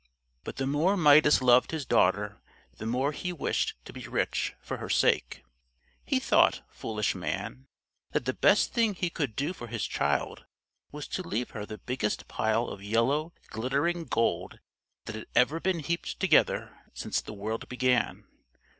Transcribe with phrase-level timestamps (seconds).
[0.43, 2.41] But the more Midas loved his daughter,
[2.77, 5.43] the more he wished to be rich for her sake.
[6.03, 7.67] He thought, foolish man,
[8.11, 10.43] that the best thing he could do for his child
[10.91, 14.57] was to leave her the biggest pile of yellow glittering gold
[15.05, 18.23] that had ever been heaped together since the world began.